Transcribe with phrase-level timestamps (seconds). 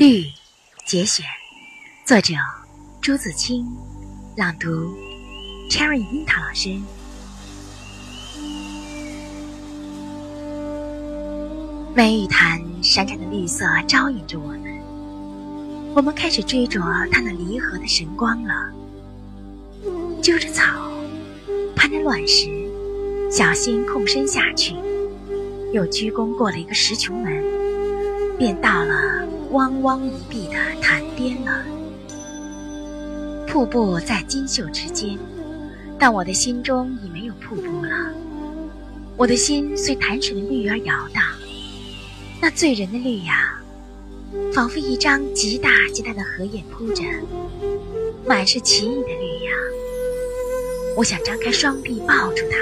[0.00, 0.24] 绿
[0.86, 1.26] 节选，
[2.06, 2.32] 作者
[3.02, 3.66] 朱自清，
[4.34, 4.96] 朗读
[5.68, 6.70] Cherry 樱桃老师。
[11.94, 14.62] 梅雨潭闪闪的绿色招引着我们，
[15.94, 16.80] 我们开始追逐
[17.12, 18.72] 它那离合的神光了。
[20.22, 20.90] 揪着草，
[21.76, 22.48] 攀着卵石，
[23.30, 24.74] 小心空身下去，
[25.74, 27.44] 又鞠躬过了一个石穹门，
[28.40, 31.62] 便到了汪汪一碧的潭边了。
[33.46, 35.18] 瀑布在金秀之间，
[35.98, 37.90] 但我的心中已没有瀑布了。
[39.18, 41.22] 我的心随潭水的绿而摇荡。
[42.40, 43.60] 那醉人的绿呀，
[44.54, 47.02] 仿佛一张极大极大的荷叶铺着，
[48.24, 49.50] 满是奇异的绿呀。
[50.96, 52.56] 我想张开双臂抱住它，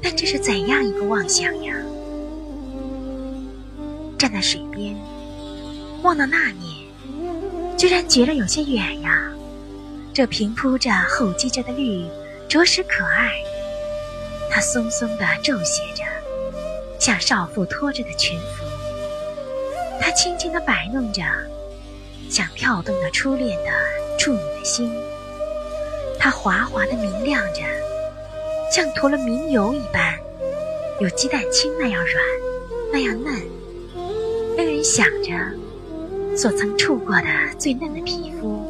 [0.00, 1.74] 但这是怎样一个妄想呀！
[4.34, 4.96] 在水边，
[6.02, 9.30] 望到那面，居然觉得有些远呀。
[10.12, 12.04] 这平铺着、厚积着的绿，
[12.48, 13.30] 着实可爱。
[14.50, 16.02] 它松松的皱斜着。
[16.98, 18.64] 像少妇拖着的裙服，
[20.00, 21.22] 它轻轻的摆弄着，
[22.30, 23.70] 像跳动的初恋的
[24.18, 24.92] 处女的心。
[26.18, 27.60] 它滑滑的明亮着，
[28.72, 30.18] 像涂了明油一般，
[30.98, 32.24] 有鸡蛋清那样软，
[32.90, 33.42] 那样嫩，
[34.84, 35.32] 想着
[36.36, 37.26] 所曾触过的
[37.58, 38.62] 最嫩的皮肤。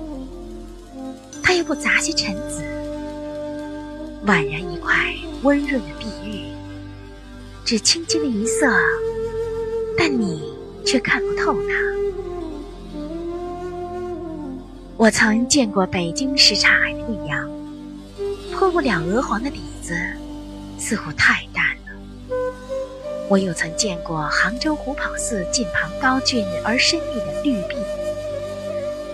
[1.43, 2.63] 它又不杂些尘子，
[4.25, 4.95] 宛然一块
[5.43, 6.45] 温润的碧玉。
[7.65, 8.73] 只轻轻的一色，
[9.99, 10.53] 但你
[10.87, 11.75] 却看不透它。
[14.97, 17.51] 我曾见过北京什刹海的绿杨，
[18.53, 19.97] 破不了鹅黄的底子，
[20.79, 21.41] 似乎太。
[23.29, 27.77] 我又曾见过杭州虎跑寺近旁高峻而深密的绿壁，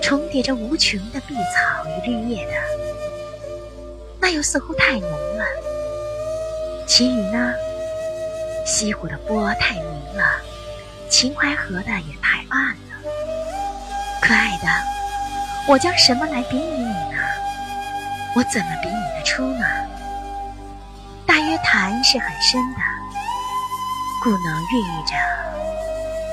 [0.02, 2.52] 重叠着无穷的碧草与绿叶的，
[4.20, 5.44] 那又似乎太浓了。
[6.86, 7.52] 其余呢？
[8.66, 9.84] 西湖的波太明
[10.16, 10.24] 了，
[11.08, 13.10] 秦淮河的也太暗了。
[14.20, 14.66] 可爱的，
[15.68, 17.18] 我将什么来比拟你呢？
[18.36, 19.64] 我怎么比拟得出呢？
[21.26, 22.80] 大约潭是很深的，
[24.22, 25.14] 故能孕育着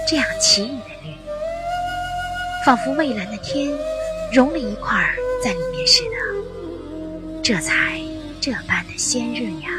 [0.06, 1.16] 这样奇异的绿，
[2.66, 3.70] 仿佛蔚蓝的天
[4.34, 5.10] 融了一块
[5.42, 8.02] 在里面似的，这才
[8.42, 9.70] 这般的鲜润呀。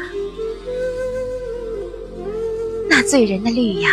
[2.89, 3.91] 那醉人的绿呀，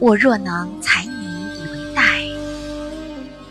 [0.00, 2.02] 我若能采你以为带，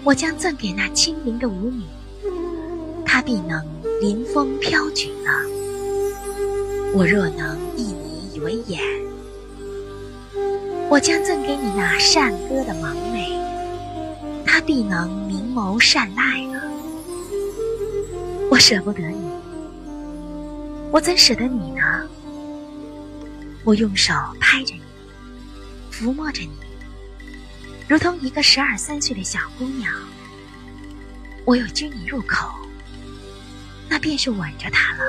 [0.03, 1.85] 我将赠给那轻灵的舞女，
[3.05, 3.65] 她必能
[4.01, 5.31] 临风飘举了。
[6.93, 8.81] 我若能忆你以为眼，
[10.91, 13.39] 我将赠给你那善歌的盲妹，
[14.45, 16.61] 她必能明眸善睐了。
[18.49, 19.31] 我舍不得你，
[20.91, 21.81] 我怎舍得你呢？
[23.63, 24.81] 我用手拍着你，
[25.89, 26.51] 抚摸着你，
[27.87, 29.93] 如同一个十二三岁的小姑娘。
[31.45, 32.51] 我又拘你入口，
[33.87, 34.99] 那便是吻着她了。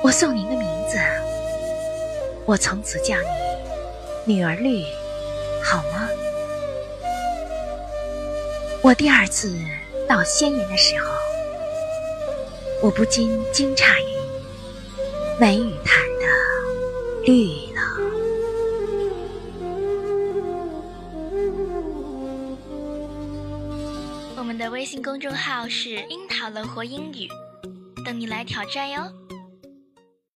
[0.00, 0.96] 我送你个名字，
[2.44, 3.16] 我从此叫
[4.26, 4.82] 你女儿绿，
[5.62, 6.08] 好吗？
[8.82, 9.54] 我第二次
[10.08, 11.12] 到仙岩的时候，
[12.82, 14.12] 我不禁惊诧于。
[15.38, 16.26] 梅雨潭的
[17.24, 17.80] 绿了。
[24.36, 27.28] 我们的微信公众号是“樱桃乐活英语”，
[28.04, 29.02] 等你来挑战哟。